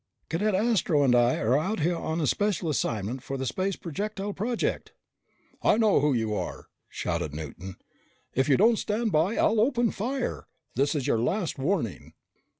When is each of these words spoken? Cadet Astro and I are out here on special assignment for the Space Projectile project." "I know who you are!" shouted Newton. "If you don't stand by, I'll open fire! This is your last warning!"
Cadet 0.31 0.55
Astro 0.55 1.03
and 1.03 1.13
I 1.13 1.37
are 1.37 1.55
out 1.55 1.81
here 1.81 1.95
on 1.95 2.25
special 2.25 2.69
assignment 2.71 3.21
for 3.21 3.37
the 3.37 3.45
Space 3.45 3.75
Projectile 3.75 4.33
project." 4.33 4.93
"I 5.61 5.77
know 5.77 5.99
who 5.99 6.11
you 6.15 6.33
are!" 6.33 6.69
shouted 6.89 7.35
Newton. 7.35 7.75
"If 8.33 8.49
you 8.49 8.57
don't 8.57 8.79
stand 8.79 9.11
by, 9.11 9.35
I'll 9.35 9.61
open 9.61 9.91
fire! 9.91 10.47
This 10.73 10.95
is 10.95 11.05
your 11.05 11.19
last 11.19 11.59
warning!" 11.59 12.13